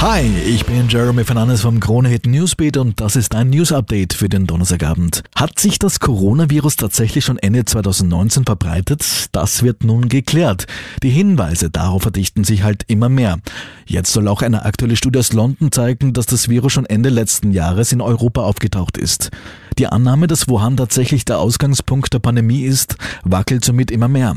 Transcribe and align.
Hi, 0.00 0.26
ich 0.46 0.64
bin 0.64 0.88
Jeremy 0.88 1.24
Fernandes 1.24 1.60
vom 1.60 1.78
Krone 1.78 2.08
Hit 2.08 2.24
Newsbeat 2.24 2.78
und 2.78 3.02
das 3.02 3.16
ist 3.16 3.34
ein 3.34 3.50
News 3.50 3.70
Update 3.70 4.14
für 4.14 4.30
den 4.30 4.46
Donnerstagabend. 4.46 5.22
Hat 5.36 5.58
sich 5.58 5.78
das 5.78 6.00
Coronavirus 6.00 6.76
tatsächlich 6.76 7.22
schon 7.22 7.36
Ende 7.36 7.66
2019 7.66 8.46
verbreitet? 8.46 9.28
Das 9.32 9.62
wird 9.62 9.84
nun 9.84 10.08
geklärt. 10.08 10.66
Die 11.02 11.10
Hinweise 11.10 11.68
darauf 11.68 12.00
verdichten 12.00 12.44
sich 12.44 12.62
halt 12.62 12.84
immer 12.86 13.10
mehr. 13.10 13.40
Jetzt 13.84 14.14
soll 14.14 14.26
auch 14.28 14.40
eine 14.40 14.64
aktuelle 14.64 14.96
Studie 14.96 15.18
aus 15.18 15.34
London 15.34 15.70
zeigen, 15.70 16.14
dass 16.14 16.24
das 16.24 16.48
Virus 16.48 16.72
schon 16.72 16.86
Ende 16.86 17.10
letzten 17.10 17.52
Jahres 17.52 17.92
in 17.92 18.00
Europa 18.00 18.40
aufgetaucht 18.40 18.96
ist. 18.96 19.30
Die 19.78 19.86
Annahme, 19.86 20.28
dass 20.28 20.48
Wuhan 20.48 20.78
tatsächlich 20.78 21.26
der 21.26 21.40
Ausgangspunkt 21.40 22.14
der 22.14 22.20
Pandemie 22.20 22.62
ist, 22.62 22.96
wackelt 23.22 23.66
somit 23.66 23.90
immer 23.90 24.08
mehr. 24.08 24.34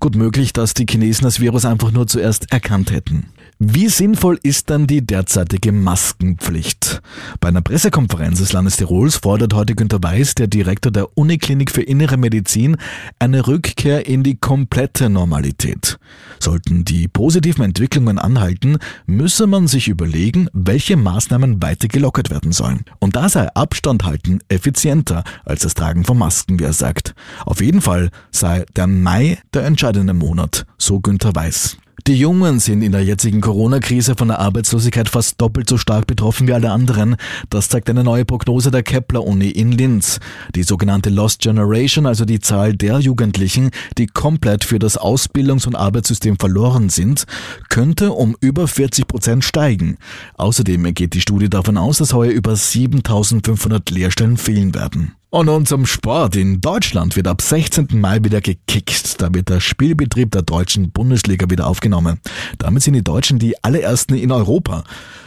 Gut 0.00 0.16
möglich, 0.16 0.52
dass 0.52 0.74
die 0.74 0.86
Chinesen 0.88 1.24
das 1.24 1.40
Virus 1.40 1.64
einfach 1.64 1.92
nur 1.92 2.06
zuerst 2.06 2.52
erkannt 2.52 2.90
hätten. 2.90 3.32
Wie 3.60 3.88
sinnvoll 3.88 4.38
ist 4.44 4.70
dann 4.70 4.86
die 4.86 5.04
derzeitige 5.04 5.72
Maskenpflicht? 5.72 7.02
Bei 7.40 7.48
einer 7.48 7.60
Pressekonferenz 7.60 8.38
des 8.38 8.52
Landes 8.52 8.76
Tirols 8.76 9.16
fordert 9.16 9.52
heute 9.52 9.74
Günter 9.74 9.98
Weiß, 10.00 10.36
der 10.36 10.46
Direktor 10.46 10.92
der 10.92 11.18
Uniklinik 11.18 11.72
für 11.72 11.82
Innere 11.82 12.16
Medizin, 12.18 12.76
eine 13.18 13.48
Rückkehr 13.48 14.06
in 14.06 14.22
die 14.22 14.36
komplette 14.36 15.10
Normalität. 15.10 15.98
Sollten 16.38 16.84
die 16.84 17.08
positiven 17.08 17.64
Entwicklungen 17.64 18.20
anhalten, 18.20 18.78
müsse 19.06 19.48
man 19.48 19.66
sich 19.66 19.88
überlegen, 19.88 20.48
welche 20.52 20.96
Maßnahmen 20.96 21.60
weiter 21.60 21.88
gelockert 21.88 22.30
werden 22.30 22.52
sollen. 22.52 22.84
Und 23.00 23.16
da 23.16 23.28
sei 23.28 23.48
Abstand 23.54 24.04
halten 24.04 24.38
effizienter 24.48 25.24
als 25.44 25.62
das 25.62 25.74
Tragen 25.74 26.04
von 26.04 26.16
Masken, 26.16 26.60
wie 26.60 26.64
er 26.64 26.72
sagt. 26.72 27.16
Auf 27.44 27.60
jeden 27.60 27.80
Fall 27.80 28.10
sei 28.30 28.64
der 28.76 28.86
Mai 28.86 29.38
der 29.52 29.64
entscheidende 29.64 30.14
Monat, 30.14 30.64
so 30.78 31.00
Günter 31.00 31.34
Weiß. 31.34 31.76
Die 32.06 32.14
Jungen 32.14 32.58
sind 32.58 32.82
in 32.82 32.92
der 32.92 33.04
jetzigen 33.04 33.40
Corona-Krise 33.40 34.14
von 34.14 34.28
der 34.28 34.38
Arbeitslosigkeit 34.38 35.08
fast 35.08 35.40
doppelt 35.40 35.68
so 35.68 35.76
stark 35.76 36.06
betroffen 36.06 36.46
wie 36.46 36.54
alle 36.54 36.70
anderen. 36.70 37.16
Das 37.50 37.68
zeigt 37.68 37.90
eine 37.90 38.04
neue 38.04 38.24
Prognose 38.24 38.70
der 38.70 38.82
Kepler-Uni 38.82 39.50
in 39.50 39.72
Linz. 39.72 40.20
Die 40.54 40.62
sogenannte 40.62 41.10
Lost 41.10 41.42
Generation, 41.42 42.06
also 42.06 42.24
die 42.24 42.40
Zahl 42.40 42.74
der 42.74 43.00
Jugendlichen, 43.00 43.70
die 43.98 44.06
komplett 44.06 44.64
für 44.64 44.78
das 44.78 44.98
Ausbildungs- 44.98 45.66
und 45.66 45.74
Arbeitssystem 45.74 46.38
verloren 46.38 46.88
sind, 46.88 47.24
könnte 47.68 48.12
um 48.12 48.36
über 48.40 48.68
40 48.68 49.06
Prozent 49.06 49.44
steigen. 49.44 49.98
Außerdem 50.38 50.94
geht 50.94 51.12
die 51.12 51.20
Studie 51.20 51.50
davon 51.50 51.76
aus, 51.76 51.98
dass 51.98 52.14
heuer 52.14 52.30
über 52.30 52.56
7500 52.56 53.90
Lehrstellen 53.90 54.38
fehlen 54.38 54.74
werden. 54.74 55.17
Und 55.30 55.44
nun 55.44 55.66
zum 55.66 55.84
Sport. 55.84 56.36
In 56.36 56.62
Deutschland 56.62 57.14
wird 57.14 57.28
ab 57.28 57.42
16. 57.42 57.88
Mai 57.92 58.20
wieder 58.22 58.40
gekickt. 58.40 59.20
Da 59.20 59.28
wird 59.34 59.50
der 59.50 59.60
Spielbetrieb 59.60 60.30
der 60.30 60.40
deutschen 60.40 60.90
Bundesliga 60.90 61.50
wieder 61.50 61.66
aufgenommen. 61.66 62.18
Damit 62.56 62.82
sind 62.82 62.94
die 62.94 63.04
Deutschen 63.04 63.38
die 63.38 63.62
allerersten 63.62 64.14
in 64.14 64.32
Europa. 64.32 64.84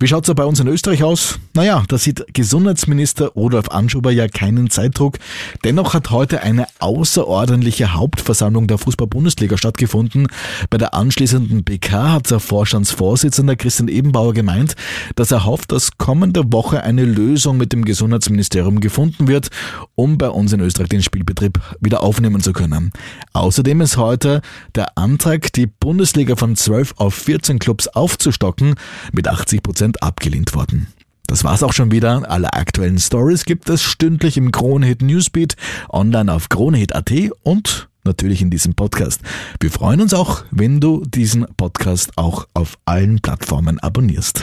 Wie 0.00 0.08
schaut's 0.08 0.26
da 0.26 0.32
bei 0.32 0.44
uns 0.44 0.58
in 0.58 0.66
Österreich 0.66 1.04
aus? 1.04 1.38
Naja, 1.54 1.84
da 1.86 1.96
sieht 1.96 2.24
Gesundheitsminister 2.34 3.28
Rudolf 3.28 3.68
Anschober 3.68 4.10
ja 4.10 4.26
keinen 4.26 4.68
Zeitdruck. 4.68 5.18
Dennoch 5.62 5.94
hat 5.94 6.10
heute 6.10 6.42
eine 6.42 6.66
außerordentliche 6.80 7.94
Hauptversammlung 7.94 8.66
der 8.66 8.78
Fußball-Bundesliga 8.78 9.56
stattgefunden. 9.56 10.26
Bei 10.70 10.78
der 10.78 10.94
anschließenden 10.94 11.64
PK 11.64 12.14
hat 12.14 12.30
der 12.32 12.40
Vorstandsvorsitzende 12.40 13.56
Christian 13.56 13.86
Ebenbauer 13.86 14.34
gemeint, 14.34 14.74
dass 15.14 15.30
er 15.30 15.44
hofft, 15.44 15.70
dass 15.70 15.96
kommende 15.98 16.52
Woche 16.52 16.82
eine 16.82 17.04
Lösung 17.04 17.58
mit 17.58 17.72
dem 17.72 17.84
Gesundheitsministerium 17.84 18.80
gefunden 18.80 19.28
wird 19.28 19.50
um 19.94 20.18
bei 20.18 20.28
uns 20.28 20.52
in 20.52 20.60
Österreich 20.60 20.88
den 20.88 21.02
Spielbetrieb 21.02 21.60
wieder 21.80 22.02
aufnehmen 22.02 22.42
zu 22.42 22.52
können. 22.52 22.92
Außerdem 23.32 23.80
ist 23.80 23.96
heute 23.96 24.42
der 24.74 24.96
Antrag, 24.98 25.52
die 25.52 25.66
Bundesliga 25.66 26.36
von 26.36 26.56
12 26.56 26.94
auf 26.96 27.14
14 27.14 27.58
Clubs 27.58 27.88
aufzustocken, 27.88 28.74
mit 29.12 29.28
80 29.28 29.62
Prozent 29.62 30.02
abgelehnt 30.02 30.54
worden. 30.54 30.88
Das 31.26 31.42
war's 31.42 31.62
auch 31.62 31.72
schon 31.72 31.90
wieder. 31.90 32.30
Alle 32.30 32.52
aktuellen 32.52 32.98
Stories 32.98 33.44
gibt 33.44 33.68
es 33.70 33.82
stündlich 33.82 34.36
im 34.36 34.50
Kronehit 34.50 35.02
Newsbeat, 35.02 35.56
online 35.88 36.32
auf 36.32 36.48
kronehit.at 36.48 37.12
und 37.42 37.88
natürlich 38.04 38.42
in 38.42 38.50
diesem 38.50 38.74
Podcast. 38.74 39.22
Wir 39.60 39.70
freuen 39.70 40.00
uns 40.02 40.12
auch, 40.12 40.44
wenn 40.50 40.80
du 40.80 41.02
diesen 41.06 41.46
Podcast 41.56 42.12
auch 42.16 42.46
auf 42.52 42.76
allen 42.84 43.20
Plattformen 43.20 43.78
abonnierst. 43.78 44.42